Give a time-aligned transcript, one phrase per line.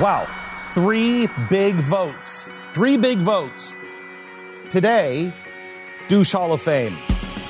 [0.00, 0.26] Wow.
[0.74, 2.48] Three big votes.
[2.72, 3.74] Three big votes.
[4.70, 5.32] Today,
[6.08, 6.96] douche Hall of Fame.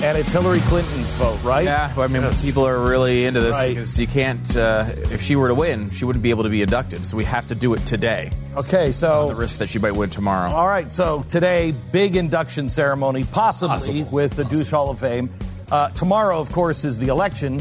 [0.00, 1.64] And it's Hillary Clinton's vote, right?
[1.64, 2.44] Yeah, well, I mean, Yes.
[2.46, 3.70] people are really into this Right.
[3.74, 4.56] because you can't.
[4.56, 7.04] Uh, if she were to win, she wouldn't be able to be inducted.
[7.04, 8.30] So we have to do it today.
[8.56, 10.52] Okay, so The risk that she might win tomorrow.
[10.54, 15.30] All right, so today, big induction ceremony, possibly with the Douche Hall of Fame.
[15.70, 17.60] Uh, tomorrow, of course, is the election.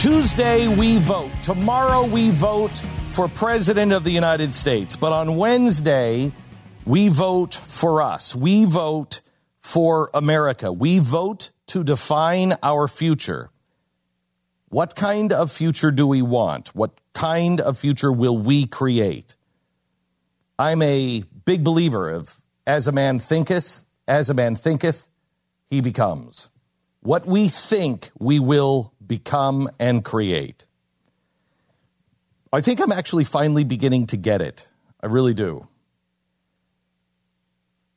[0.00, 1.30] Tuesday, we vote.
[1.42, 2.74] Tomorrow, we vote
[3.12, 4.96] for President of the United States.
[4.96, 6.32] But on Wednesday,
[6.86, 8.34] we vote for us.
[8.34, 9.20] We vote
[9.58, 10.72] for America.
[10.72, 13.50] We vote to define our future.
[14.70, 16.74] What kind of future do we want?
[16.74, 19.36] What kind of future will we create?
[20.58, 25.10] I'm a big believer of as a man thinketh, as a man thinketh,
[25.66, 26.48] he becomes.
[27.00, 30.66] What we think we will become and create.
[32.52, 34.68] I think I'm actually finally beginning to get it.
[35.02, 35.66] I really do.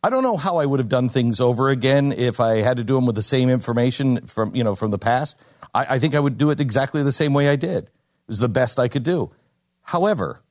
[0.03, 2.83] I don't know how I would have done things over again if I had to
[2.83, 5.37] do them with the same information from you know from the past.
[5.71, 7.83] I, I think I would do it exactly the same way I did.
[7.83, 7.91] It
[8.27, 9.31] was the best I could do.
[9.83, 10.41] However,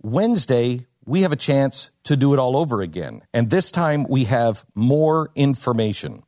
[0.00, 4.26] Wednesday we have a chance to do it all over again, and this time we
[4.26, 6.22] have more information.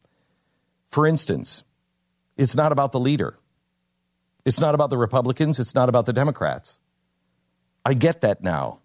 [0.88, 1.62] For instance,
[2.36, 3.38] it's not about the leader.
[4.44, 5.60] It's not about the Republicans.
[5.60, 6.78] It's not about the Democrats.
[7.84, 8.80] I get that now.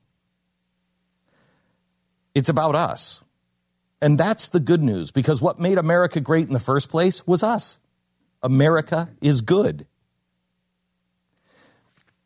[2.35, 3.23] It's about us.
[4.01, 7.41] And that's the good news because what made America great in the first place was
[7.41, 7.79] us.
[8.43, 9.87] America is good.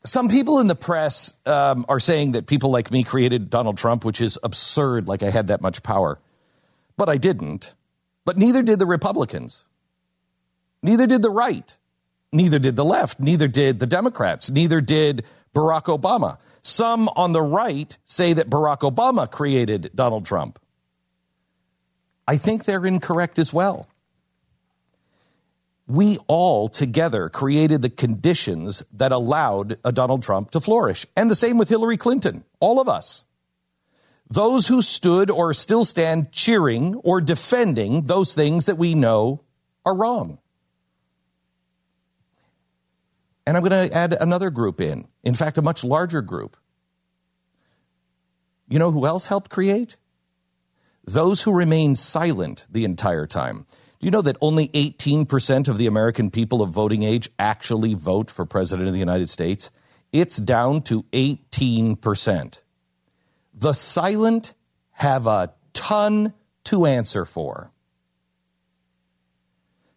[0.04, 4.04] Some people in the press um, are saying that people like me created Donald Trump,
[4.04, 6.20] which is absurd, like I had that much power.
[6.98, 7.74] But I didn't.
[8.26, 9.68] But neither did the Republicans.
[10.84, 11.78] Neither did the right.
[12.34, 13.20] Neither did the left.
[13.20, 14.50] Neither did the Democrats.
[14.50, 16.38] Neither did Barack Obama.
[16.62, 20.60] Some on the right say that Barack Obama created Donald Trump.
[22.28, 23.88] I think they're incorrect as well.
[25.88, 31.06] We all together created the conditions that allowed a Donald Trump to flourish.
[31.18, 33.26] And the same with Hillary Clinton, all of us.
[34.30, 39.44] Those who stood or still stand cheering or defending those things that we know
[39.86, 40.38] are wrong.
[43.46, 46.58] And I'm going to add another group in, in fact, a much larger group.
[48.70, 49.98] You know who else helped create?
[51.04, 53.66] Those who remained silent the entire time.
[54.00, 58.32] Do you know that only 18% of the American people of voting age actually vote
[58.32, 59.72] for President of the United States?
[60.12, 62.62] It's down to 18%.
[63.54, 64.54] The silent
[64.92, 66.34] have a ton
[66.66, 67.72] to answer for.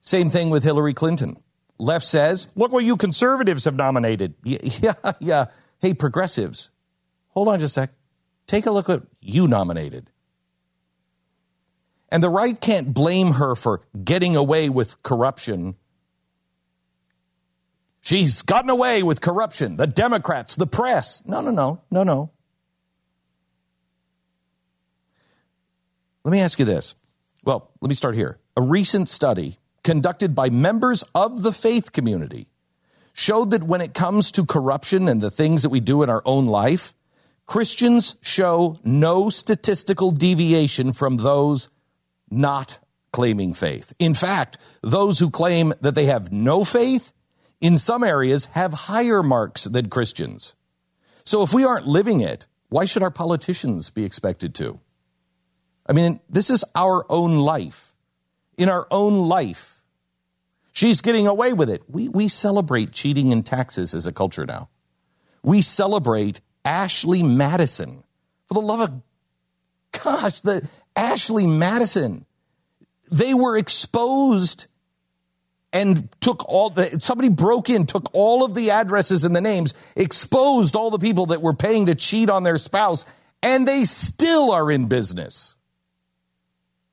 [0.01, 1.37] Same thing with Hillary Clinton.
[1.79, 4.35] Left says, look what you conservatives have nominated.
[4.45, 5.47] Yeah, yeah.
[5.81, 6.71] Hey, progressives,
[7.29, 7.91] hold on just a sec.
[8.47, 10.11] Take a look at what you nominated.
[12.11, 15.75] And the right can't blame her for getting away with corruption.
[18.01, 19.77] She's gotten away with corruption.
[19.77, 21.23] The Democrats, the press.
[21.27, 22.31] No, no, no, no, no.
[26.23, 26.95] Let me ask you this.
[27.45, 28.39] Well, let me start here.
[28.57, 32.49] A recent study conducted by members of the faith community
[33.13, 36.23] showed that when it comes to corruption and the things that we do in our
[36.25, 36.95] own life,
[37.47, 41.69] Christians show no statistical deviation from those
[42.31, 42.81] not
[43.13, 43.93] claiming faith.
[44.01, 47.13] In fact, those who claim that they have no faith
[47.61, 50.57] in some areas have higher marks than Christians.
[51.23, 54.81] So if we aren't living it, why should our politicians be expected to?
[55.87, 57.95] I mean, this is our own life.
[58.57, 59.74] In our own life,
[60.75, 61.83] she's getting away with it.
[61.89, 64.69] We, we celebrate cheating in taxes as a culture now.
[65.43, 68.05] We celebrate Ashley Madison.
[68.49, 69.03] For the love of
[70.03, 72.27] gosh, the Ashley Madison.
[73.11, 74.67] They were exposed
[75.73, 79.75] and took all the somebody broke in, took all of the addresses and the names,
[79.97, 83.05] exposed all the people that were paying to cheat on their spouse,
[83.43, 85.57] and they still are in business.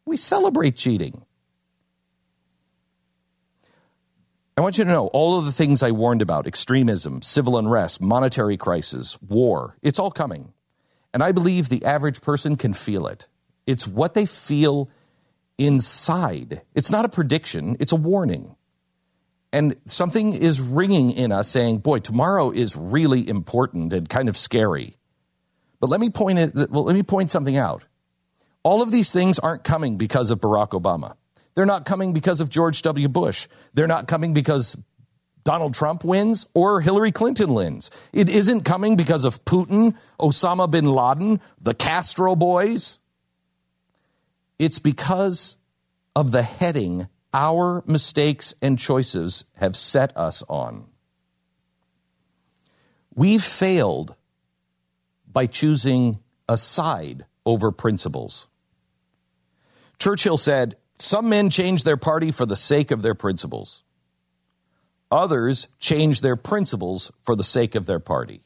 [0.06, 1.26] We celebrate cheating.
[4.62, 8.00] I want you to know all of the things I warned about extremism, civil unrest,
[8.00, 10.54] monetary crisis, war it's all coming.
[11.16, 13.28] And I believe the average person can feel it.
[13.66, 14.88] It's what they feel
[15.58, 16.62] inside.
[16.76, 18.56] It's not a prediction, it's a warning.
[19.52, 24.38] And something is ringing in us saying, boy, tomorrow is really important and kind of
[24.38, 24.96] scary.
[25.80, 27.88] But let me point it, well, let me point something out.
[28.62, 31.16] All of these things aren't coming because of Barack Obama.
[31.56, 33.08] They're not coming because of George W.
[33.08, 33.48] Bush.
[33.74, 34.78] They're not coming because
[35.44, 37.92] Donald Trump wins or Hillary Clinton wins.
[38.14, 43.00] It isn't coming because of Putin, Osama bin Laden, the Castro boys.
[44.60, 45.58] It's because
[46.16, 50.86] of the heading our mistakes and choices have set us on.
[53.16, 54.16] We've failed
[55.32, 58.48] by choosing a side over principles.
[59.98, 63.84] Churchill said, Some men change their party for the sake of their principles.
[65.10, 68.42] Others change their principles for the sake of their party.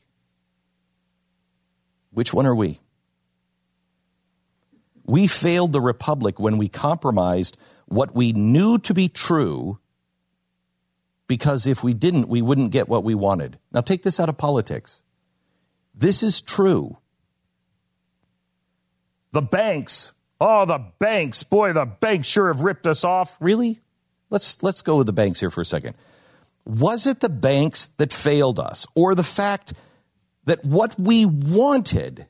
[2.11, 2.79] Which one are we?
[5.03, 7.57] We failed the republic when we compromised
[7.87, 9.79] what we knew to be true
[11.27, 13.59] because if we didn't, we wouldn't get what we wanted.
[13.71, 15.03] Now, take this out of politics.
[15.93, 16.97] This is true.
[19.31, 23.37] The banks, oh, the banks, boy, the banks sure have ripped us off.
[23.39, 23.79] Really?
[24.29, 25.95] Let's, let's go with the banks here for a second.
[26.65, 29.73] Was it the banks that failed us or the fact
[30.45, 32.27] that what we wanted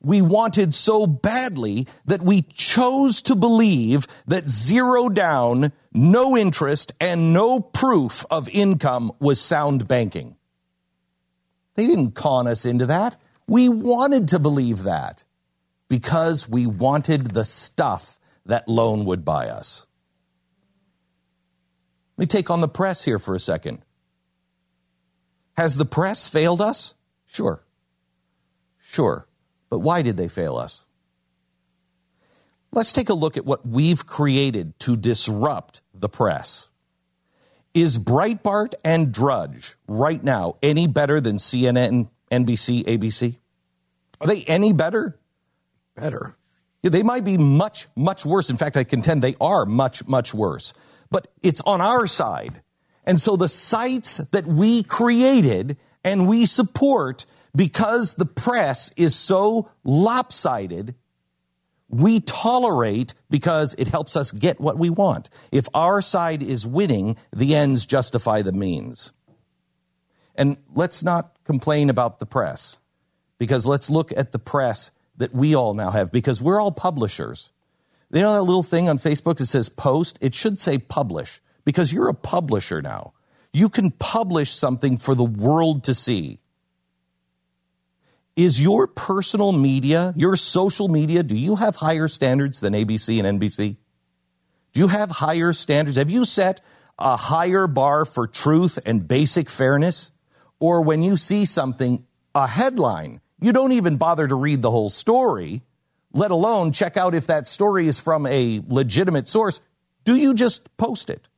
[0.00, 7.32] we wanted so badly that we chose to believe that zero down, no interest, and
[7.32, 10.36] no proof of income was sound banking.
[11.74, 13.16] They didn't con us into that.
[13.46, 15.24] We wanted to believe that
[15.88, 19.86] because we wanted the stuff that loan would buy us.
[22.16, 23.82] Let me take on the press here for a second.
[25.56, 26.94] Has the press failed us?
[27.26, 27.62] Sure.
[28.80, 29.26] Sure.
[29.70, 30.84] But why did they fail us?
[32.72, 36.68] Let's take a look at what we've created to disrupt the press.
[37.74, 43.36] Is Breitbart and Drudge right now any better than CNN, NBC, ABC?
[44.20, 45.18] Are they any better?
[46.00, 46.36] Better.
[46.82, 48.50] Yeah, they might be much, much worse.
[48.50, 50.74] In fact, I contend they are much, much worse.
[51.10, 52.62] But it's on our side.
[53.04, 59.70] And so the sites that we created and we support because the press is so
[59.82, 60.94] lopsided,
[61.88, 65.30] we tolerate because it helps us get what we want.
[65.50, 69.12] If our side is winning, the ends justify the means.
[70.34, 72.78] And let's not complain about the press,
[73.38, 77.52] because let's look at the press that we all now have, because we're all publishers.
[78.10, 80.18] You know that little thing on Facebook that says post?
[80.20, 83.12] It should say publish, because you're a publisher now.
[83.52, 86.40] You can publish something for the world to see.
[88.36, 93.40] Is your personal media, your social media, do you have higher standards than ABC and
[93.40, 93.76] NBC?
[94.72, 95.96] Do you have higher standards?
[95.96, 96.60] Have you set
[96.98, 100.12] a higher bar for truth and basic fairness?
[100.60, 104.90] Or when you see something, a headline, you don't even bother to read the whole
[104.90, 105.62] story,
[106.12, 109.60] let alone check out if that story is from a legitimate source.
[110.04, 111.28] Do you just post it?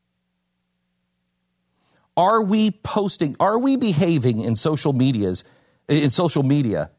[2.17, 5.45] Are we posting, are we behaving in social medias
[5.89, 6.91] in social media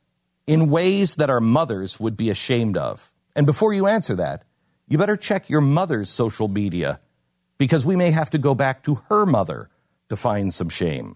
[0.48, 3.12] in ways that our mothers would be ashamed of?
[3.36, 4.43] And before you answer that,
[4.88, 7.00] you better check your mother's social media
[7.58, 9.70] because we may have to go back to her mother
[10.10, 11.15] to find some shame.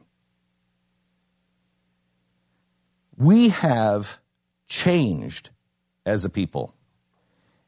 [3.17, 4.19] We have
[4.67, 5.50] changed
[6.05, 6.74] as a people.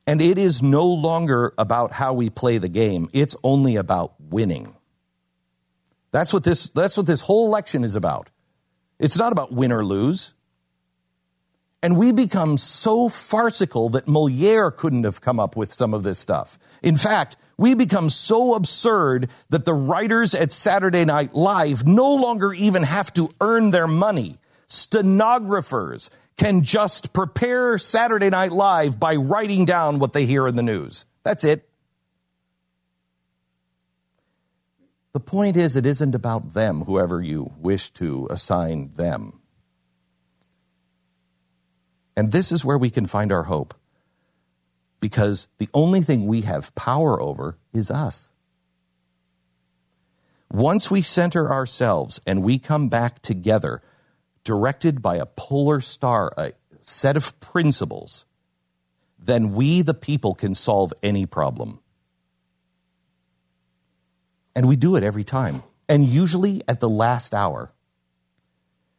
[0.06, 3.10] And it is no longer about how we play the game.
[3.14, 4.74] It's only about winning.
[6.12, 8.30] That's what this, that's what this whole election is about.
[9.00, 10.34] It's not about win or lose.
[11.84, 16.18] And we become so farcical that Moliere couldn't have come up with some of this
[16.18, 16.58] stuff.
[16.82, 22.52] In fact, we become so absurd that the writers at Saturday Night Live no longer
[22.54, 24.40] even have to earn their money.
[24.68, 30.64] Stenographers can just prepare Saturday Night Live by writing down what they hear in the
[30.64, 31.06] news.
[31.24, 31.68] That's it.
[35.14, 39.40] The point is, it isn't about them, whoever you wish to assign them.
[42.16, 43.74] And this is where we can find our hope.
[45.00, 48.30] Because the only thing we have power over is us.
[50.52, 53.82] Once we center ourselves and we come back together,
[54.48, 58.26] directed by a polar star, a set of principles,
[59.20, 61.82] then we, the people, can solve any problem.
[64.56, 67.74] And we do it every time, and usually at the last hour.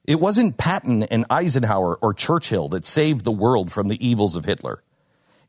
[0.05, 4.45] It wasn't Patton and Eisenhower or Churchill that saved the world from the evils of
[4.45, 4.83] Hitler.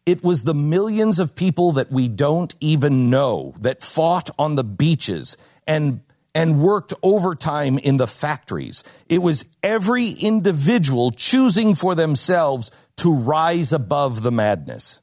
[0.05, 4.63] It was the millions of people that we don't even know that fought on the
[4.63, 5.35] beaches
[5.67, 5.99] and
[6.33, 8.83] and worked overtime in the factories.
[9.07, 15.01] It was every individual choosing for themselves to rise above the madness.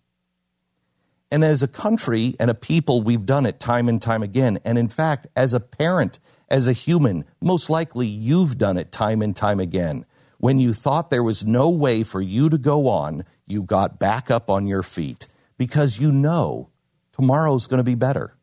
[1.31, 4.61] And as a country and a people, we've done it time and time again.
[4.65, 9.23] And in fact, as a parent, as a human, most likely you've done it time
[9.23, 10.07] and time again.
[10.39, 14.31] When you thought there was no way for you to go on, you got back
[14.31, 15.27] up on your feet
[15.59, 16.71] because you know
[17.13, 18.37] tomorrow's going to be better.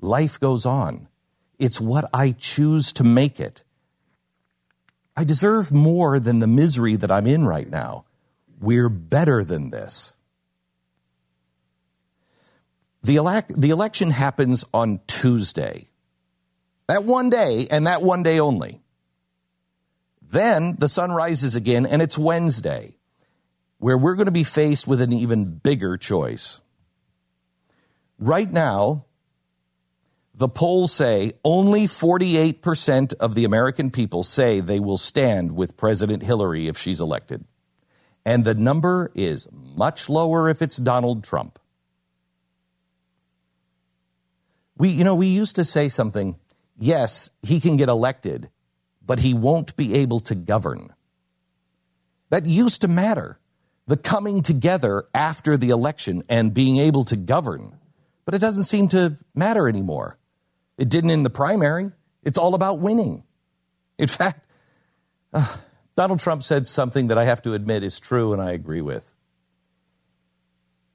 [0.00, 1.08] Life goes on.
[1.62, 3.62] It's what I choose to make it.
[5.16, 8.04] I deserve more than the misery that I'm in right now.
[8.60, 10.14] We're better than this.
[13.04, 15.86] The, the election happens on Tuesday.
[16.88, 18.80] That one day, and that one day only.
[20.20, 22.96] Then the sun rises again, and it's Wednesday,
[23.78, 26.60] where we're going to be faced with an even bigger choice.
[28.18, 29.04] Right now,
[30.42, 36.24] the polls say only 48% of the American people say they will stand with President
[36.24, 37.44] Hillary if she's elected.
[38.26, 41.60] And the number is much lower if it's Donald Trump.
[44.76, 46.34] We, you know, we used to say something,
[46.76, 48.50] yes, he can get elected,
[49.00, 50.92] but he won't be able to govern.
[52.30, 53.38] That used to matter.
[53.86, 57.78] The coming together after the election and being able to govern.
[58.24, 60.18] But it doesn't seem to matter anymore.
[60.82, 61.92] It didn't in the primary.
[62.24, 63.22] It's all about winning.
[63.98, 64.48] In fact,
[65.32, 65.58] uh,
[65.94, 69.14] Donald Trump said something that I have to admit is true and I agree with.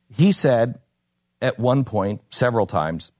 [0.09, 0.81] He said
[1.41, 3.13] at one point, several times,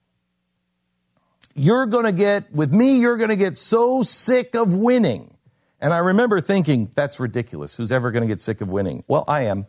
[1.56, 5.38] you're going to get, with me, you're going to get so sick of winning.
[5.80, 7.78] And I remember thinking, that's ridiculous.
[7.78, 9.06] Who's ever going to get sick of winning?
[9.08, 9.68] Well, I am.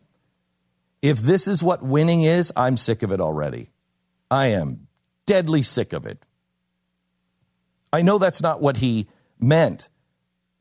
[1.01, 3.71] If this is what winning is, I'm sick of it already.
[4.33, 4.89] I am
[5.27, 6.25] deadly sick of it.
[7.93, 9.89] I know that's not what he meant,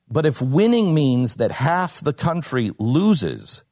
[0.10, 3.64] but if winning means that half the country loses,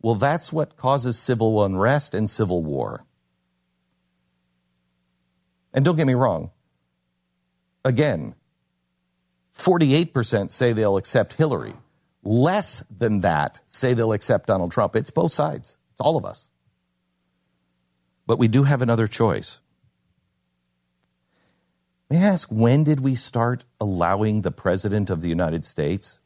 [0.00, 3.04] well, that's what causes civil unrest and civil war.
[5.72, 6.50] And don't get me wrong,
[7.84, 8.34] again,
[9.56, 11.74] 48% say they'll accept Hillary.
[12.22, 14.96] Less than that say they'll accept Donald Trump.
[14.96, 16.48] It's both sides, it's all of us.
[18.26, 19.60] But we do have another choice.
[22.14, 26.20] May I ask, when did we start allowing the President of the United States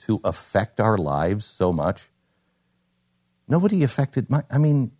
[0.00, 2.10] to affect our lives so much?
[3.48, 4.92] Nobody affected my, I mean,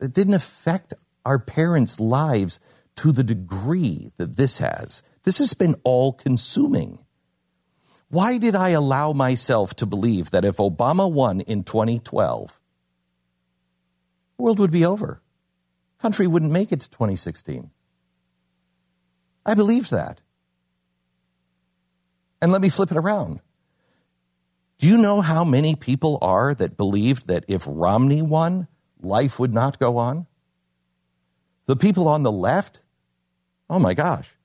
[0.00, 0.94] it didn't affect
[1.26, 2.60] our parents' lives
[2.96, 5.02] to the degree that this has.
[5.24, 6.98] This has been all consuming.
[8.08, 12.58] Why did I allow myself to believe that if Obama won in 2012,
[14.38, 15.20] the world would be over?
[15.98, 17.70] Country wouldn't make it to 2016.
[19.46, 20.20] I believed that.
[22.40, 23.40] And let me flip it around.
[24.78, 28.68] Do you know how many people are that believed that if Romney won,
[29.00, 30.26] life would not go on?
[31.66, 32.82] The people on the left?
[33.70, 34.36] Oh my gosh.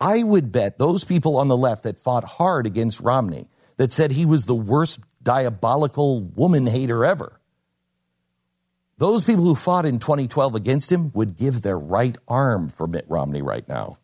[0.00, 3.48] I would bet those people on the left that fought hard against Romney,
[3.78, 7.40] that said he was the worst diabolical woman hater ever,
[8.98, 13.04] those people who fought in 2012 against him would give their right arm for Mitt
[13.08, 13.98] Romney right now.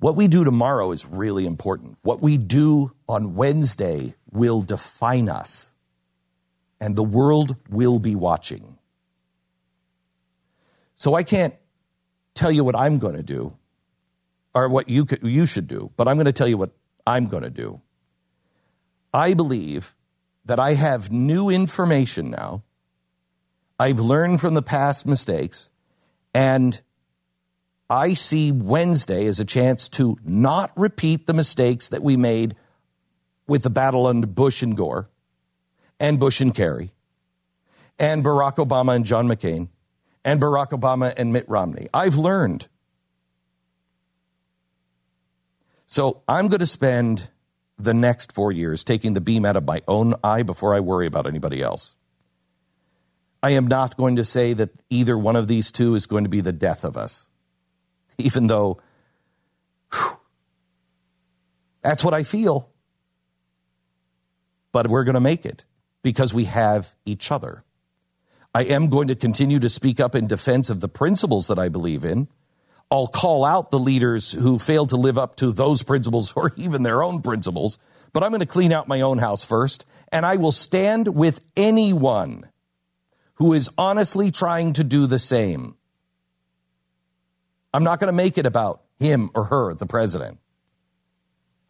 [0.00, 1.98] What we do tomorrow is really important.
[2.02, 5.74] What we do on Wednesday will define us,
[6.80, 8.78] and the world will be watching.
[10.94, 11.54] So I can't
[12.34, 13.56] tell you what I'm going to do
[14.54, 16.70] or what you, could, you should do, but I'm going to tell you what
[17.06, 17.80] I'm going to do.
[19.12, 19.94] I believe
[20.44, 22.62] that I have new information now.
[23.80, 25.70] I've learned from the past mistakes,
[26.34, 26.80] and
[27.90, 32.54] I see Wednesday as a chance to not repeat the mistakes that we made
[33.46, 35.08] with the battle under Bush and Gore,
[35.98, 36.92] and Bush and Kerry,
[37.98, 39.68] and Barack Obama and John McCain,
[40.24, 41.88] and Barack Obama and Mitt Romney.
[41.94, 42.68] I've learned.
[45.86, 47.30] So I'm going to spend
[47.78, 51.06] the next four years taking the beam out of my own eye before I worry
[51.06, 51.96] about anybody else.
[53.42, 56.30] I am not going to say that either one of these two is going to
[56.30, 57.26] be the death of us,
[58.18, 58.80] even though
[59.92, 60.18] whew,
[61.82, 62.70] that's what I feel.
[64.72, 65.64] But we're going to make it
[66.02, 67.64] because we have each other.
[68.54, 71.68] I am going to continue to speak up in defense of the principles that I
[71.68, 72.28] believe in.
[72.90, 76.82] I'll call out the leaders who fail to live up to those principles or even
[76.82, 77.78] their own principles,
[78.12, 81.40] but I'm going to clean out my own house first, and I will stand with
[81.56, 82.48] anyone
[83.34, 85.76] who is honestly trying to do the same.
[87.72, 90.38] I'm not going to make it about him or her, the president.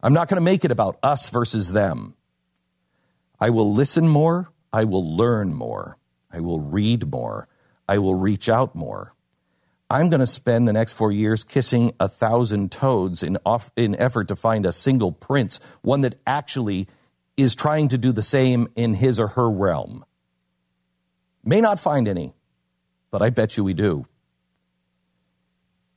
[0.01, 2.15] I'm not going to make it about us versus them.
[3.39, 4.51] I will listen more.
[4.71, 5.97] I will learn more.
[6.31, 7.47] I will read more.
[7.87, 9.13] I will reach out more.
[9.89, 13.95] I'm going to spend the next four years kissing a thousand toads in, off, in
[13.95, 16.87] effort to find a single prince, one that actually
[17.35, 20.05] is trying to do the same in his or her realm.
[21.43, 22.33] May not find any,
[23.09, 24.05] but I bet you we do.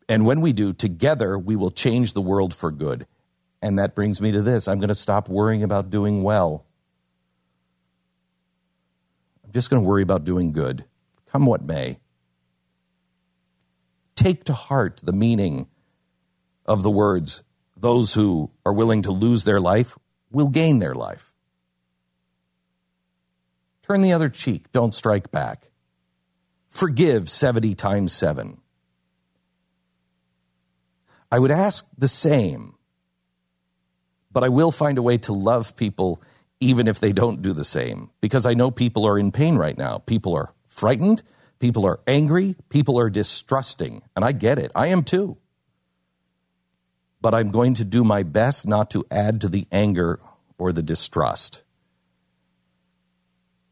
[0.09, 3.07] And when we do, together we will change the world for good.
[3.61, 6.67] And that brings me to this I'm going to stop worrying about doing well.
[9.45, 10.85] I'm just going to worry about doing good,
[11.27, 11.99] come what may.
[14.15, 15.69] Take to heart the meaning
[16.67, 17.43] of the words
[17.83, 19.99] those who are willing to lose their life
[20.31, 21.35] will gain their life.
[23.83, 25.71] Turn the other cheek, don't strike back.
[26.69, 28.62] Forgive 70 times 7.
[31.33, 32.75] I would ask the same,
[34.31, 36.21] but I will find a way to love people
[36.61, 39.77] even if they don't do the same, because I know people are in pain right
[39.77, 39.97] now.
[39.97, 41.23] People are frightened,
[41.59, 44.73] people are angry, people are distrusting, and I get it.
[44.75, 45.39] I am too.
[47.23, 50.21] But I'm going to do my best not to add to the anger
[50.59, 51.65] or the distrust.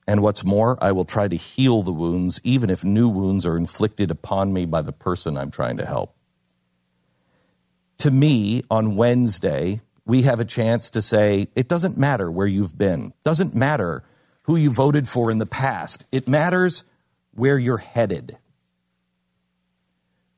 [0.09, 3.59] And what's more, I will try to heal the wounds, even if new wounds are
[3.59, 6.16] inflicted upon me by the person I'm trying to help.
[8.01, 12.77] To me, on Wednesday, we have a chance to say, it doesn't matter where you've
[12.77, 14.03] been, doesn't matter
[14.45, 16.83] who you voted for in the past, it matters
[17.35, 18.39] where you're headed.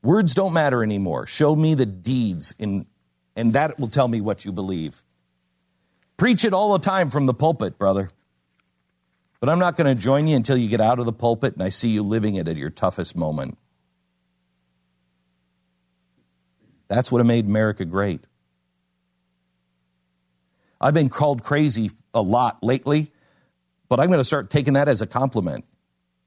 [0.01, 1.25] Words don't matter anymore.
[1.25, 2.85] Show me the deeds, in,
[3.35, 5.01] and that will tell me what you believe.
[6.17, 8.09] Preach it all the time from the pulpit, brother.
[9.39, 11.63] But I'm not going to join you until you get out of the pulpit and
[11.63, 13.57] I see you living it at your toughest moment.
[16.93, 18.27] That's what made America great.
[20.79, 23.11] I've been called crazy a lot lately,
[23.89, 25.65] but I'm going to start taking that as a compliment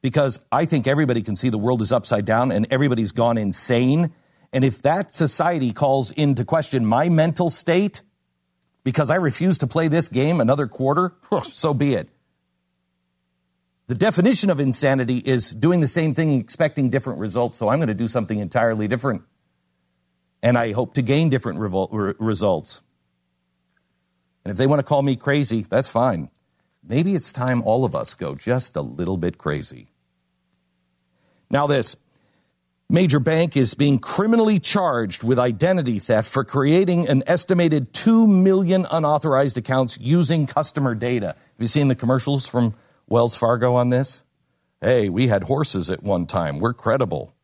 [0.03, 4.13] because I think everybody can see the world is upside down and everybody's gone insane.
[4.53, 8.03] And if that society calls into question my mental state
[8.83, 12.09] because I refuse to play this game another quarter, so be it.
[13.87, 17.57] The definition of insanity is doing the same thing expecting different results.
[17.57, 19.23] So I'm going to do something entirely different.
[20.43, 22.83] And I hope to gain different revol- re- results.
[24.45, 26.31] And if they want to call me crazy, that's fine.
[26.89, 29.89] Maybe it's time all of us go just a little bit crazy.
[31.51, 31.97] Now, this
[32.89, 38.87] major bank is being criminally charged with identity theft for creating an estimated 2 million
[38.91, 41.27] unauthorized accounts using customer data.
[41.27, 42.75] Have you seen the commercials from
[43.09, 44.25] Wells Fargo on this?
[44.81, 46.59] Hey, we had horses at one time.
[46.59, 47.36] We're credible.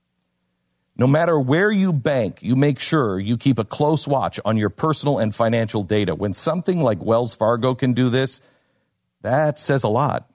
[0.97, 4.69] No matter where you bank, you make sure you keep a close watch on your
[4.69, 6.15] personal and financial data.
[6.15, 8.41] When something like Wells Fargo can do this,
[9.23, 10.29] that says a lot.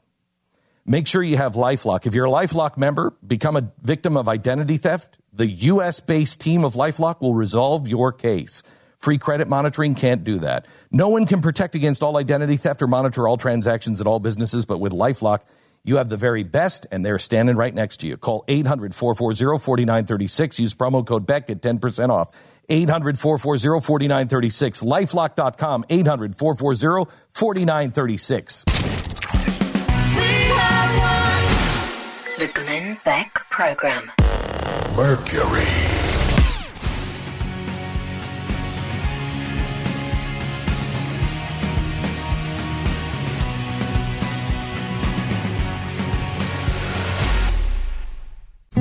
[0.84, 2.08] Make sure you have Lifelock.
[2.08, 6.64] If you're a Lifelock member, become a victim of identity theft, the US based team
[6.64, 8.64] of Lifelock will resolve your case.
[8.98, 10.66] Free credit monitoring can't do that.
[10.90, 14.66] No one can protect against all identity theft or monitor all transactions at all businesses,
[14.66, 15.42] but with Lifelock,
[15.88, 18.18] you have the very best, and they're standing right next to you.
[18.18, 20.60] Call 800 440 4936.
[20.60, 22.30] Use promo code BECK at 10% off.
[22.70, 24.84] 800 440 4936.
[24.84, 25.86] Lifelock.com.
[25.90, 28.64] 800 440 4936.
[30.16, 32.40] We are one.
[32.40, 34.12] The Glenn Beck Program.
[34.96, 35.97] Mercury.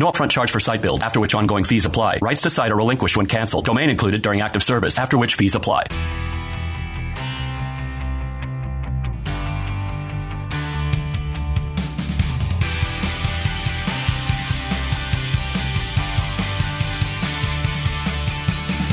[0.00, 2.20] No upfront charge for site build, after which ongoing fees apply.
[2.22, 3.66] Rights to site are relinquished when canceled.
[3.66, 5.82] Domain included during active service, after which fees apply.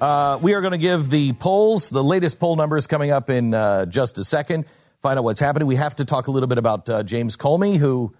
[0.00, 3.54] Uh, we are going to give the polls, the latest poll numbers coming up in
[3.54, 4.66] uh, just a second.
[5.00, 5.66] Find out what's happening.
[5.66, 8.14] We have to talk a little bit about uh, James Comey, who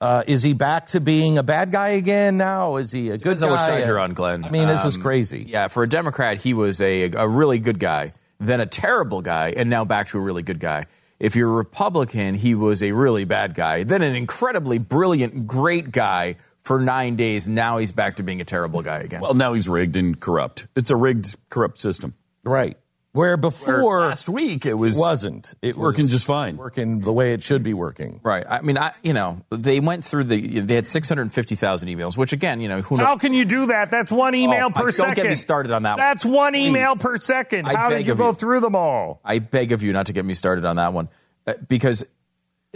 [0.00, 2.76] uh, is he back to being a bad guy again now?
[2.76, 3.66] Is he a good Depends on which guy?
[3.80, 4.44] side you're on, Glenn.
[4.44, 5.46] I mean, this is Um, crazy.
[5.48, 9.52] Yeah, for a Democrat, he was a, a really good guy, then a terrible guy,
[9.56, 10.86] and now back to a really good guy.
[11.20, 15.92] If you're a Republican, he was a really bad guy, then an incredibly brilliant, great
[15.92, 17.48] guy for nine days.
[17.48, 19.20] Now he's back to being a terrible guy again.
[19.20, 20.66] Well, now he's rigged and corrupt.
[20.74, 22.14] It's a rigged, corrupt system.
[22.42, 22.76] Right.
[23.14, 25.54] Where before Where last week it was wasn't.
[25.62, 26.56] It working was just fine.
[26.56, 28.18] Working the way it should be working.
[28.24, 28.44] Right.
[28.48, 30.58] I mean, I, you know, they went through the.
[30.60, 33.06] They had 650,000 emails, which again, you know, who knows?
[33.06, 33.92] How can you do that?
[33.92, 35.14] That's one email Oh, per don't second.
[35.14, 35.98] get me started on that one.
[36.00, 36.66] That's one Please.
[36.66, 37.68] email per second.
[37.68, 38.34] I How did you go you.
[38.34, 39.20] through them all?
[39.24, 41.08] I beg of you not to get me started on that one,
[41.46, 42.04] Uh, because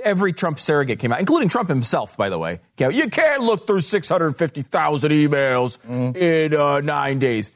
[0.05, 2.61] every Trump surrogate came out, including Trump himself, by the way.
[2.79, 5.79] You can't look through 650,000 emails
[6.17, 7.51] in uh, nine days.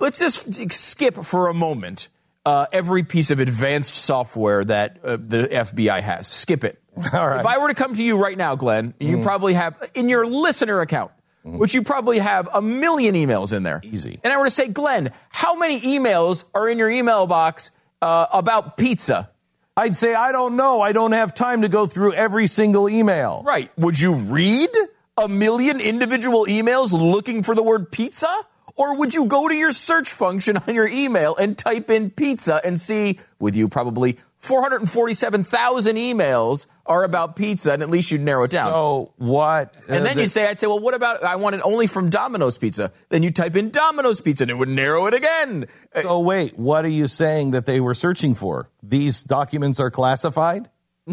[0.00, 2.08] Let's just skip for a moment
[2.46, 6.28] uh, every piece of advanced software that uh, the FBI has.
[6.28, 6.80] Skip it.
[7.12, 7.40] All right.
[7.40, 10.26] If I were to come to you right now, Glenn, you probably have in your
[10.26, 11.10] listener account,
[11.42, 13.80] which you probably have a million emails in there.
[13.82, 14.20] Easy.
[14.22, 18.26] And I were to say, Glenn, how many emails are in your email box uh,
[18.32, 19.30] about pizza?
[19.76, 20.80] I'd say, I don't know.
[20.80, 23.42] I don't have time to go through every single email.
[23.44, 23.76] Right.
[23.76, 24.70] Would you read
[25.18, 28.28] a million individual emails looking for the word pizza?
[28.76, 32.60] Or would you go to your search function on your email and type in pizza
[32.64, 38.44] and see, with you probably 447,000 emails are about pizza, and at least you'd narrow
[38.44, 38.70] it down.
[38.70, 39.74] So what?
[39.88, 41.86] and uh, then the- you'd say, I'd say, well, what about, I want it only
[41.86, 42.92] from Domino's Pizza.
[43.08, 45.66] Then you type in Domino's Pizza and it would narrow it again.
[46.02, 48.68] So wait, what are you saying that they were searching for?
[48.82, 50.68] These documents are classified?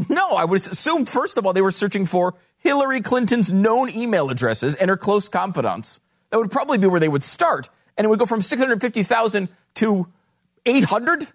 [0.09, 4.29] No, I would assume, first of all, they were searching for Hillary Clinton's known email
[4.29, 5.99] addresses and her close confidants.
[6.31, 7.69] That would probably be where they would start.
[7.97, 10.07] And it would go from 650,000 to
[10.65, 11.27] 800,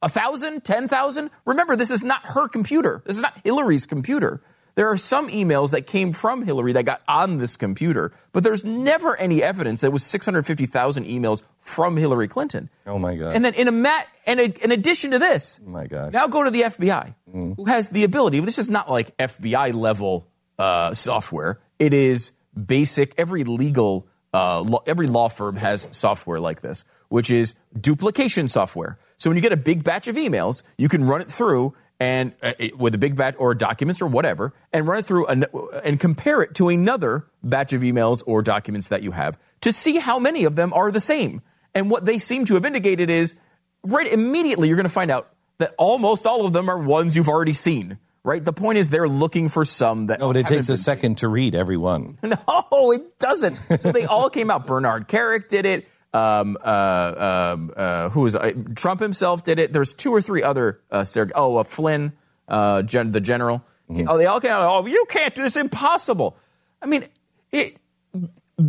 [0.00, 1.30] 1,000, 10,000.
[1.44, 3.02] Remember, this is not her computer.
[3.04, 4.40] This is not Hillary's computer.
[4.74, 8.64] There are some emails that came from Hillary that got on this computer, but there's
[8.64, 12.70] never any evidence that it was 650,000 emails from Hillary Clinton.
[12.86, 13.34] Oh my God.
[13.34, 16.12] And then in a mat, and a, in addition to this, oh my gosh.
[16.14, 18.40] now go to the FBI, who has the ability.
[18.40, 20.26] This is not like FBI level
[20.58, 21.60] uh, software.
[21.78, 23.14] It is basic.
[23.18, 28.98] Every legal, uh, every law firm has software like this, which is duplication software.
[29.18, 32.32] So when you get a big batch of emails, you can run it through and
[32.42, 35.44] uh, it- with a big batch or documents or whatever, and run it through an,
[35.84, 39.98] and compare it to another batch of emails or documents that you have to see
[39.98, 41.42] how many of them are the same.
[41.74, 43.36] And what they seem to have indicated is
[43.84, 47.28] right immediately you're going to find out that almost all of them are ones you've
[47.28, 47.98] already seen.
[48.24, 48.44] Right?
[48.44, 50.20] The point is they're looking for some that.
[50.20, 52.18] No, but it takes a second to read every one.
[52.22, 53.56] no, it doesn't.
[53.80, 54.66] So they all came out.
[54.66, 55.88] Bernard Kerik did it.
[56.14, 59.72] Um, uh, um, uh, who was uh, Trump himself did it.
[59.72, 60.80] There's two or three other.
[60.90, 61.04] Uh,
[61.34, 62.12] oh, uh, Flynn,
[62.48, 63.64] uh, gen- the general.
[63.90, 64.66] Oh, they all came out.
[64.68, 65.56] Oh, you can't do this.
[65.56, 66.36] Impossible.
[66.80, 67.04] I mean,
[67.50, 67.78] it.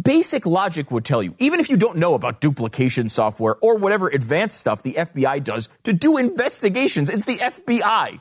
[0.02, 4.08] Basic logic would tell you, even if you don't know about duplication software or whatever
[4.08, 8.20] advanced stuff the FBI does to do investigations, it's the FBI.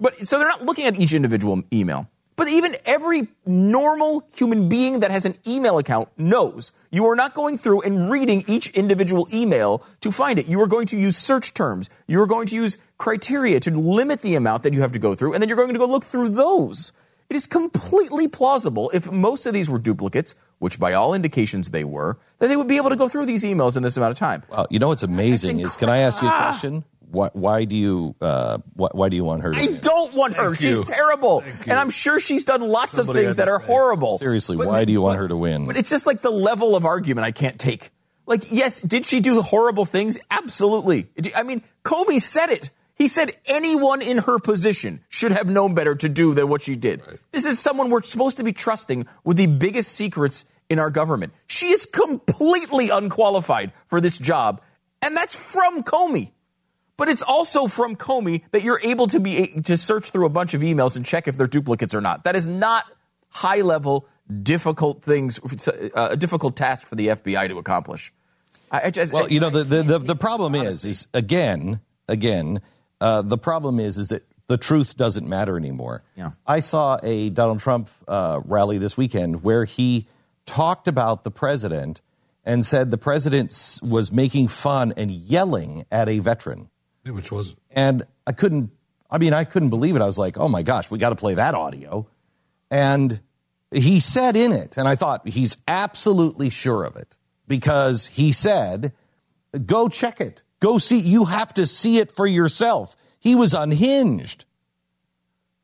[0.00, 2.08] But so they're not looking at each individual email.
[2.36, 7.34] But even every normal human being that has an email account knows you are not
[7.34, 10.46] going through and reading each individual email to find it.
[10.46, 11.90] You are going to use search terms.
[12.06, 15.14] You are going to use criteria to limit the amount that you have to go
[15.14, 16.94] through, and then you're going to go look through those.
[17.28, 21.84] It is completely plausible if most of these were duplicates, which by all indications they
[21.84, 24.18] were, that they would be able to go through these emails in this amount of
[24.18, 24.42] time.
[24.48, 26.84] Well, you know what's amazing is, can I ask you a question?
[27.10, 29.58] Why, why do you uh, why, why do you want her to?
[29.58, 30.54] I don't want her.
[30.54, 30.72] Thank you.
[30.74, 31.42] She's terrible.
[31.62, 33.66] And I'm sure she's done lots Somebody of things that are say.
[33.66, 34.18] horrible.
[34.18, 35.66] Seriously, But- why do you want her to win?
[35.66, 37.90] But it's just like the level of argument I can't take.
[38.26, 40.16] Like, yes, did she do horrible things?
[40.30, 41.08] Absolutely.
[41.34, 42.70] I mean, Comey said it.
[42.94, 46.76] He said anyone in her position should have known better to do than what she
[46.76, 47.02] did.
[47.32, 51.32] This is someone we're supposed to be trusting with the biggest secrets in our government.
[51.48, 54.60] She is completely unqualified for this job,
[55.02, 56.30] and that's from Comey.
[57.00, 60.52] But it's also from Comey that you're able to be to search through a bunch
[60.52, 62.24] of emails and check if they're duplicates or not.
[62.24, 62.84] That is not
[63.30, 64.06] high level,
[64.42, 68.12] difficult things, uh, a difficult task for the FBI to accomplish.
[68.70, 72.60] I, I just, well, you know, the, the, the, the problem is, is again, again,
[73.00, 76.02] uh, the problem is, is that the truth doesn't matter anymore.
[76.16, 76.32] Yeah.
[76.46, 80.06] I saw a Donald Trump uh, rally this weekend where he
[80.44, 82.02] talked about the president
[82.44, 86.68] and said the president was making fun and yelling at a veteran.
[87.04, 88.70] Which was And I couldn't,
[89.10, 90.02] I mean, I couldn't believe it.
[90.02, 92.06] I was like, oh my gosh, we got to play that audio.
[92.70, 93.20] And
[93.70, 98.92] he said in it, and I thought he's absolutely sure of it because he said,
[99.66, 100.42] go check it.
[100.60, 102.96] Go see, you have to see it for yourself.
[103.18, 104.44] He was unhinged.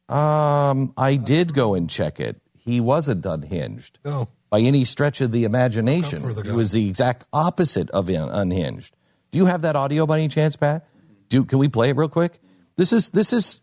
[0.08, 2.40] Um, I did go and check it.
[2.56, 3.98] He wasn't unhinged.
[4.04, 4.28] No.
[4.50, 6.22] By any stretch of the imagination.
[6.44, 8.94] He was the exact opposite of unhinged.
[9.32, 10.86] Do you have that audio by any chance, Pat?
[11.28, 12.40] Do can we play it real quick?
[12.76, 13.60] This is this is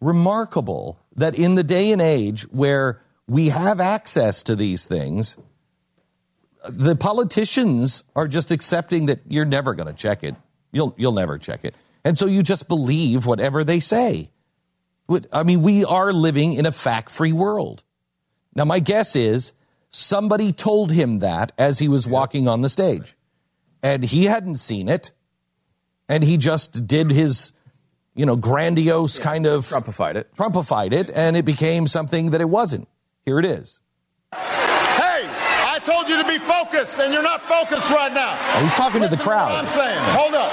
[0.00, 5.36] remarkable that in the day and age where we have access to these things,
[6.68, 10.34] the politicians are just accepting that you're never going to check it.
[10.72, 14.30] You'll you'll never check it, and so you just believe whatever they say.
[15.32, 17.82] I mean, we are living in a fact-free world.
[18.54, 19.52] Now, my guess is
[19.88, 23.14] somebody told him that as he was walking on the stage,
[23.82, 25.12] and he hadn't seen it,
[26.08, 27.52] and he just did his,
[28.14, 30.34] you know, grandiose kind of Trumpified it.
[30.36, 32.88] Trumpified it, and it became something that it wasn't.
[33.24, 33.80] Here it is.
[34.32, 34.38] Hey,
[35.68, 38.36] I told you to be focused, and you're not focused right now.
[38.54, 39.52] Oh, he's talking to the Listen what crowd.
[39.52, 40.52] I'm saying, hold up.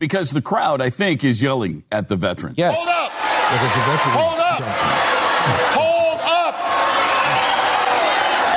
[0.00, 2.54] Because the crowd, I think, is yelling at the veteran.
[2.56, 2.74] Yes.
[2.76, 3.12] Hold up.
[3.52, 4.58] because the veteran Hold was up.
[4.58, 4.90] Johnson.
[5.78, 6.54] Hold up.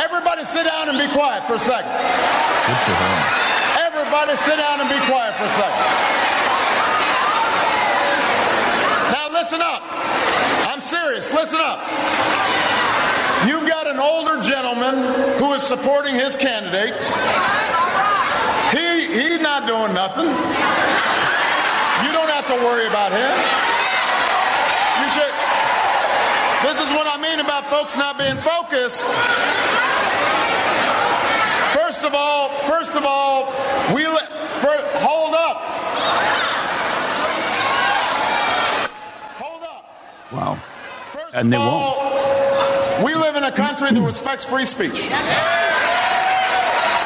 [0.04, 1.92] Everybody sit down and be quiet for a second.
[1.92, 3.45] Good for him.
[4.06, 5.82] Everybody sit down and be quiet for a second.
[9.10, 9.82] Now listen up.
[10.70, 11.34] I'm serious.
[11.34, 11.82] Listen up.
[13.50, 16.94] You've got an older gentleman who is supporting his candidate.
[18.78, 20.30] He he's not doing nothing.
[20.30, 23.34] You don't have to worry about him.
[25.02, 25.34] You should.
[26.62, 29.02] This is what I mean about folks not being focused.
[32.06, 33.46] First of all, first of all,
[33.96, 34.28] we let,
[34.62, 35.58] for, hold up.
[40.32, 40.60] Wow.
[41.34, 43.04] And they won't.
[43.04, 45.10] We live in a country that respects free speech.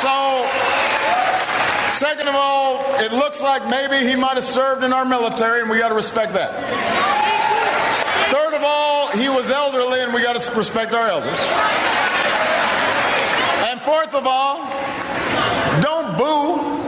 [0.03, 0.49] So,
[1.95, 5.69] second of all, it looks like maybe he might have served in our military, and
[5.69, 6.51] we got to respect that.
[8.33, 11.39] Third of all, he was elderly, and we got to respect our elders.
[13.69, 14.69] And fourth of all,
[15.81, 16.79] don't boo.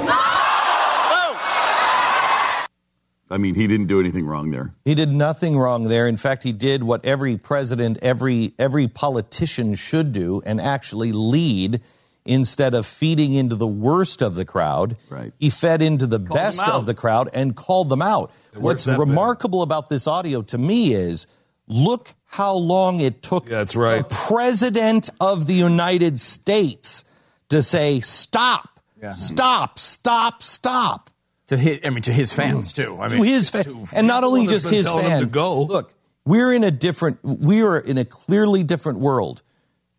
[3.31, 4.73] I mean, he didn't do anything wrong there.
[4.85, 6.07] He did nothing wrong there.
[6.07, 11.81] In fact, he did what every president, every every politician should do and actually lead
[12.25, 14.97] instead of feeding into the worst of the crowd.
[15.09, 15.33] Right.
[15.39, 18.31] He fed into the Called best of the crowd and called them out.
[18.53, 21.25] What's that remarkable about this audio to me is
[21.67, 24.07] look how long it took That's right.
[24.07, 27.05] the president of the United States
[27.49, 28.79] to say stop.
[29.01, 29.13] Yeah.
[29.13, 31.10] Stop, stop, stop.
[31.51, 32.41] To his, I mean, to his mm-hmm.
[32.41, 32.97] fans too.
[32.97, 35.19] I to mean, his fan, and not only just his telling him fan.
[35.19, 35.63] to go.
[35.63, 37.19] Look, we're in a different.
[37.21, 39.41] We are in a clearly different world.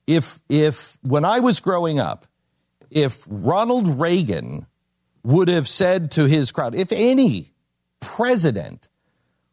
[0.07, 2.27] If if when I was growing up,
[2.91, 4.65] if Ronald Reagan
[5.25, 7.53] would have said to his crowd, if any
[8.01, 8.89] president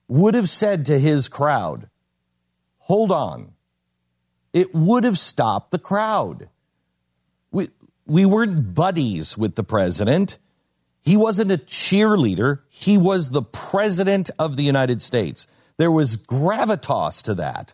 [0.08, 1.90] would have said to his crowd,
[2.78, 3.56] "Hold on,"
[4.54, 6.48] it would have stopped the crowd.
[7.52, 7.68] We
[8.06, 10.38] we weren't buddies with the president.
[11.02, 12.60] He wasn't a cheerleader.
[12.70, 15.48] He was the president of the United States.
[15.78, 17.74] There was gravitas to that.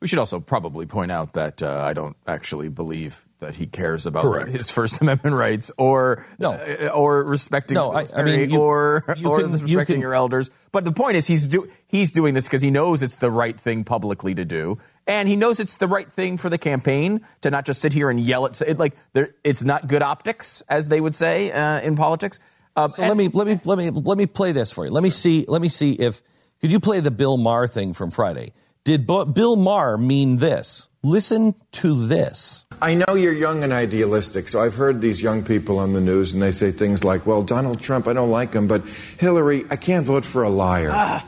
[0.00, 4.06] We should also probably point out that uh, I don't actually believe that he cares
[4.06, 4.50] about Correct.
[4.50, 6.52] his First Amendment rights or No.
[6.54, 10.00] uh, or respecting No, I- I mean, you- or you or can- you respecting can-
[10.00, 10.50] your elders.
[10.72, 13.58] But the point is, he's do he's doing this because he knows it's the right
[13.60, 17.50] thing publicly to do, and he knows it's the right thing for the campaign to
[17.50, 20.88] not just sit here and yell at it like there, it's not good optics, as
[20.88, 22.38] they would say uh, in politics.
[22.74, 24.90] Um, So let me let me let me let me play this for you.
[24.90, 26.22] Let me see let me see if
[26.62, 28.52] could you play the Bill Maher thing from Friday?
[28.84, 30.88] Did Bo- Bill Maher mean this?
[31.04, 32.64] Listen to this.
[32.80, 36.32] I know you're young and idealistic, so I've heard these young people on the news
[36.32, 38.86] and they say things like, well, Donald Trump, I don't like him, but
[39.18, 41.22] Hillary, I can't vote for a liar.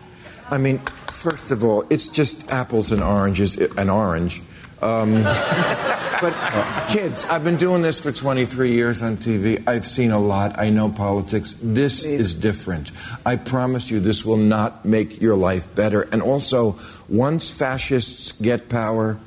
[0.49, 4.43] I mean, first of all, it's just apples and oranges, an orange.
[4.81, 5.15] Um,
[6.21, 9.61] but kids, I've been doing this for 23 years on TV.
[9.67, 10.57] I've seen a lot.
[10.57, 11.59] I know politics.
[11.61, 12.93] This is different.
[13.27, 16.03] I promise you, this will not make your life better.
[16.13, 19.19] And also, once fascists get power,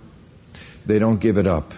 [0.88, 1.73] they don't give it up.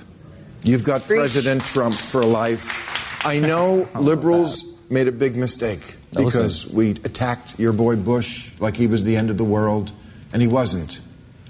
[0.64, 3.26] You've got President Trump for life.
[3.26, 8.88] I know liberals made a big mistake because we attacked your boy Bush like he
[8.88, 9.92] was the end of the world,
[10.34, 11.02] and he wasn't.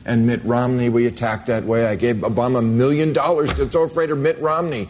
[0.06, 1.86] And Mitt Romney, we attacked that way.
[1.86, 4.88] I gave Obama a million dollars to throw of Mitt Romney.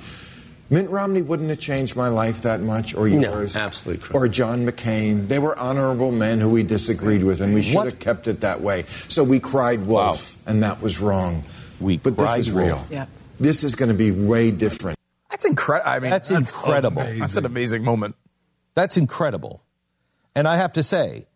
[0.69, 5.27] Mitt Romney wouldn't have changed my life that much, or yours, absolutely or John McCain.
[5.27, 7.86] They were honorable men who we disagreed with, and we should What?
[7.86, 8.84] have kept it that way.
[9.08, 11.43] So we cried wolf, and that was wrong.
[11.79, 12.77] We but this is real.
[12.77, 12.87] wolf.
[12.91, 13.05] Yeah.
[13.37, 14.97] This is going to be way different.
[15.29, 15.89] that's incredible.
[15.89, 17.03] I mean, That's incredible.
[17.03, 18.15] That's an amazing moment.
[18.75, 19.63] That's incredible.
[20.35, 21.27] And I have to say,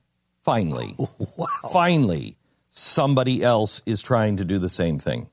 [0.43, 0.95] finally,
[1.71, 2.37] finally,
[2.69, 5.29] somebody else is trying to do the same thing.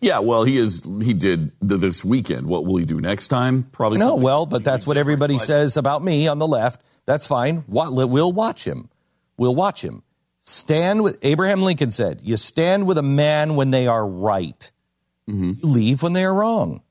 [0.00, 0.82] Yeah, well, he is.
[1.02, 2.46] He did th- this weekend.
[2.46, 3.64] What will he do next time?
[3.70, 6.80] Probably No, well, but that's what everybody says about me on the left.
[7.04, 7.58] That's fine.
[7.66, 8.88] What, we'll watch him.
[9.36, 10.02] We'll watch him.
[10.40, 14.70] Stand with Abraham Lincoln said, "You stand with a man when they are right.
[15.28, 15.52] Mm-hmm.
[15.62, 16.82] You leave when they are wrong.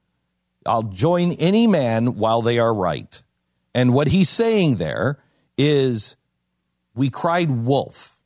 [0.66, 3.22] I'll join any man while they are right."
[3.74, 5.20] And what he's saying there
[5.58, 6.16] is,
[6.96, 8.18] we cried wolf.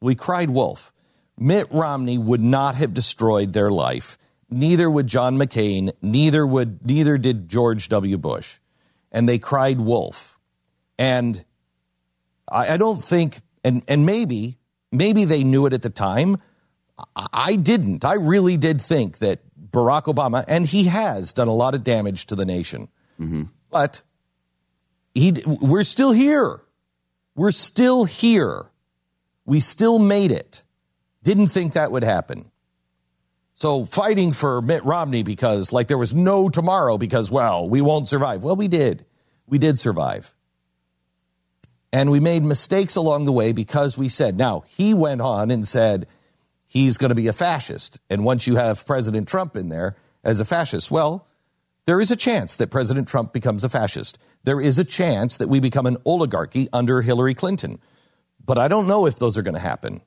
[0.00, 0.92] We cried wolf.
[1.38, 4.18] Mitt Romney would not have destroyed their life.
[4.50, 5.92] Neither would John McCain.
[6.02, 8.18] Neither would neither did George W.
[8.18, 8.58] Bush.
[9.12, 10.38] And they cried wolf.
[10.98, 11.44] And
[12.50, 14.58] I, I don't think, and and maybe
[14.92, 16.36] maybe they knew it at the time.
[17.16, 18.04] I, I didn't.
[18.04, 22.26] I really did think that Barack Obama, and he has done a lot of damage
[22.26, 22.88] to the nation,
[23.20, 23.44] mm-hmm.
[23.70, 24.02] but
[25.14, 26.60] he we're still here.
[27.34, 28.66] We're still here.
[29.44, 30.62] We still made it.
[31.22, 32.50] Didn't think that would happen.
[33.54, 38.08] So fighting for Mitt Romney because like there was no tomorrow because well, we won't
[38.08, 38.42] survive.
[38.42, 39.04] Well, we did.
[39.46, 40.34] We did survive.
[41.92, 45.66] And we made mistakes along the way because we said, now he went on and
[45.66, 46.06] said
[46.66, 48.00] he's going to be a fascist.
[48.08, 51.26] And once you have President Trump in there as a fascist, well,
[51.86, 54.18] there is a chance that President Trump becomes a fascist.
[54.44, 57.80] There is a chance that we become an oligarchy under Hillary Clinton.
[58.44, 60.00] But I don't know if those are going to happen.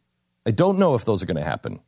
[0.45, 1.79] I don't know if those are going to happen.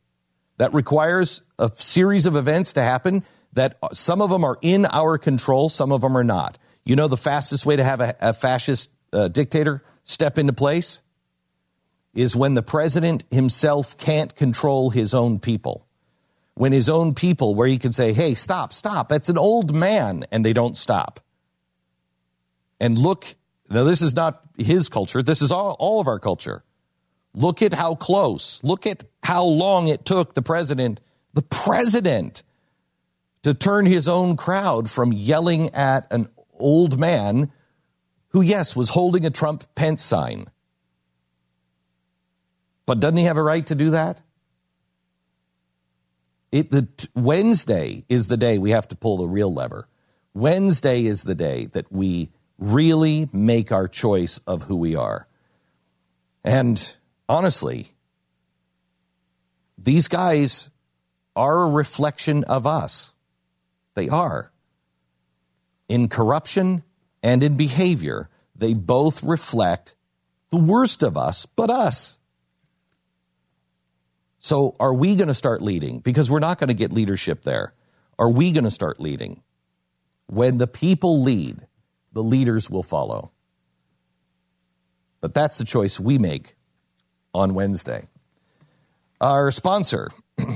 [0.58, 4.86] That requires a series of events to happen that uh, some of them are in
[4.86, 6.58] our control, some of them are not.
[6.84, 11.00] You know the fastest way to have a, a fascist uh, dictator step into place
[12.14, 15.86] is when the president himself can't control his own people.
[16.54, 20.24] When his own people, where he can say, hey, stop, stop, that's an old man,
[20.30, 21.20] and they don't stop.
[22.80, 23.36] And look,
[23.68, 26.62] now this is not his culture, this is all, all of our culture.
[27.34, 31.00] Look at how close, look at how long it took the president,
[31.34, 32.42] the president,
[33.42, 37.52] to turn his own crowd from yelling at an old man
[38.30, 40.46] who, yes, was holding a Trump Pence sign.
[42.84, 44.20] But doesn't he have a right to do that?
[46.52, 49.88] It, the, Wednesday is the day we have to pull the real lever.
[50.32, 55.26] Wednesday is the day that we really make our choice of who we are.
[56.44, 56.96] And
[57.28, 57.92] honestly,
[59.76, 60.70] these guys
[61.34, 63.14] are a reflection of us.
[63.94, 64.52] They are.
[65.88, 66.82] In corruption
[67.22, 69.94] and in behavior, they both reflect
[70.50, 72.18] the worst of us, but us.
[74.38, 75.98] So, are we going to start leading?
[75.98, 77.74] Because we're not going to get leadership there.
[78.18, 79.42] Are we going to start leading?
[80.26, 81.66] When the people lead,
[82.12, 83.32] the leaders will follow.
[85.20, 86.54] But that's the choice we make
[87.34, 88.06] on Wednesday.
[89.20, 90.10] Our sponsor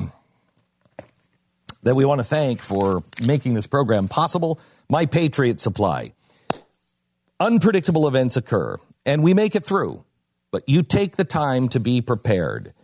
[1.83, 6.13] that we want to thank for making this program possible My Patriot Supply.
[7.41, 8.77] Unpredictable events occur,
[9.07, 10.05] and we make it through,
[10.51, 12.75] but you take the time to be prepared.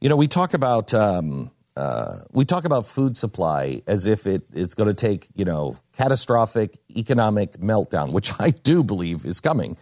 [0.00, 4.42] You know, we talk about um, uh, we talk about food supply as if it,
[4.52, 9.76] it's going to take you know catastrophic economic meltdown, which I do believe is coming,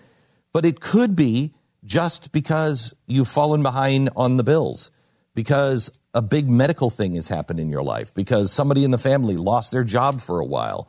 [0.53, 4.91] but it could be just because you've fallen behind on the bills,
[5.35, 9.39] because a big medical thing has happened in your life, because somebody in the family
[9.39, 10.87] lost their job for a while,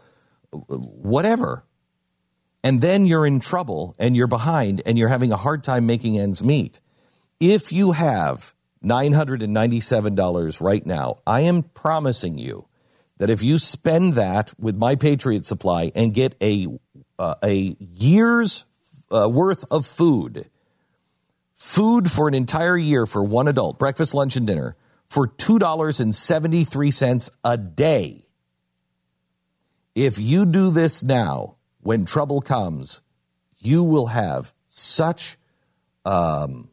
[0.51, 1.63] whatever.
[2.64, 6.20] And then you're in trouble and you're behind and you're having a hard time making
[6.20, 6.82] ends meet.
[7.39, 8.53] If you have
[8.84, 12.68] $997 right now, I am promising you
[13.18, 16.68] that if you spend that with My Patriot Supply and get a,
[17.18, 18.66] uh, a year's
[19.12, 20.49] uh, worth of food,
[21.55, 24.76] food for an entire year for one adult, breakfast, lunch, and dinner,
[25.07, 28.26] for $2.73 a day.
[29.95, 33.01] If you do this now, when trouble comes,
[33.57, 35.38] you will have such
[36.05, 36.69] um,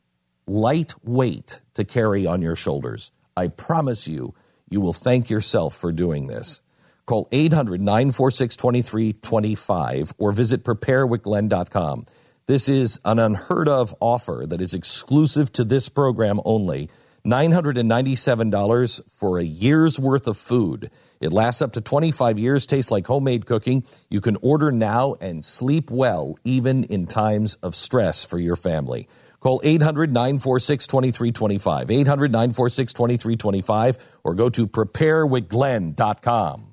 [0.47, 3.11] light weight to carry on your shoulders.
[3.37, 4.35] I promise you,
[4.69, 6.61] you will thank yourself for doing this.
[7.07, 12.07] Call 800 946 2325 or visit preparewithglenn.com.
[12.47, 16.91] This is an unheard of offer that is exclusive to this program only.
[17.25, 20.91] $997 for a year's worth of food.
[21.21, 23.85] It lasts up to 25 years, tastes like homemade cooking.
[24.11, 29.09] You can order now and sleep well, even in times of stress for your family.
[29.41, 36.67] Call 800 946 2325, 800 946 2325, or go to preparewithglenn.com.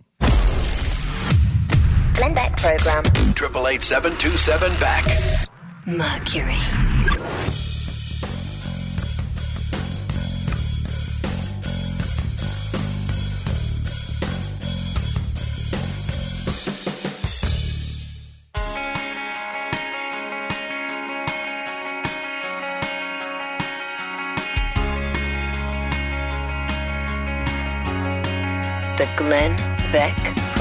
[2.15, 3.03] Glenn Beck program.
[3.33, 5.05] Triple eight seven two seven back.
[5.85, 6.82] Mercury.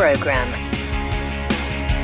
[0.02, 0.48] Program.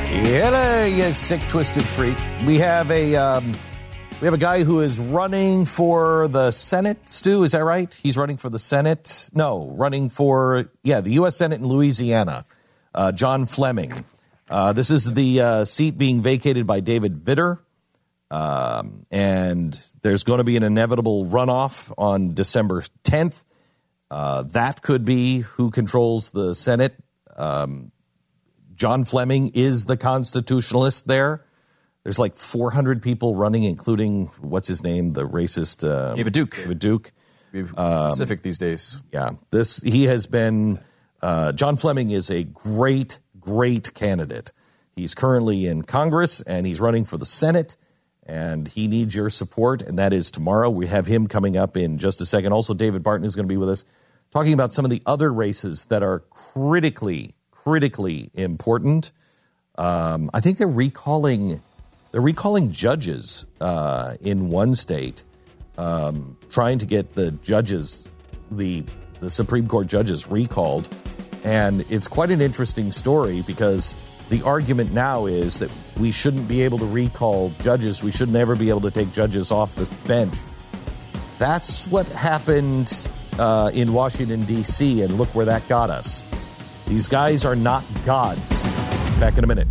[0.05, 2.17] Hello, you sick, twisted freak.
[2.47, 3.51] We have a um,
[4.21, 7.09] we have a guy who is running for the Senate.
[7.09, 7.93] Stu, is that right?
[7.93, 9.29] He's running for the Senate.
[9.33, 11.35] No, running for yeah the U.S.
[11.35, 12.45] Senate in Louisiana.
[12.95, 14.05] Uh, John Fleming.
[14.49, 17.59] Uh, this is the uh, seat being vacated by David Vitter,
[18.31, 23.43] um, and there's going to be an inevitable runoff on December 10th.
[24.09, 26.95] Uh, that could be who controls the Senate.
[27.39, 27.91] Um,
[28.75, 31.45] John Fleming is the constitutionalist there.
[32.03, 36.55] There's like 400 people running, including what's his name, the racist uh, David Duke.
[36.55, 37.11] David Duke.
[37.51, 39.01] Be Um, specific these days.
[39.11, 40.79] Yeah, this he has been.
[41.21, 44.53] Uh, John Fleming is a great, great candidate.
[44.95, 47.75] He's currently in Congress and he's running for the Senate,
[48.25, 49.81] and he needs your support.
[49.81, 50.69] And that is tomorrow.
[50.69, 52.53] We have him coming up in just a second.
[52.53, 53.83] Also, David Barton is going to be with us,
[54.31, 59.11] talking about some of the other races that are critically, critically important.
[59.77, 61.61] Um, I think they're recalling,
[62.11, 65.23] they're recalling judges uh, in one state,
[65.77, 68.05] um, trying to get the judges,
[68.51, 68.83] the
[69.19, 70.87] the Supreme Court judges recalled,
[71.43, 73.93] and it's quite an interesting story because
[74.29, 75.69] the argument now is that
[75.99, 78.01] we shouldn't be able to recall judges.
[78.01, 80.35] We should never be able to take judges off the bench.
[81.37, 83.09] That's what happened
[83.39, 86.23] uh, in Washington, D.C., and look where that got us.
[86.85, 88.67] These guys are not gods.
[89.19, 89.67] Back in a minute.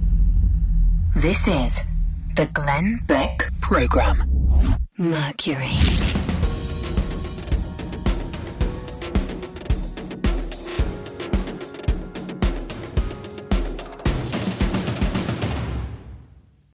[1.16, 1.84] This is
[2.34, 4.22] the Glenn Beck Program.
[4.96, 6.07] Mercury.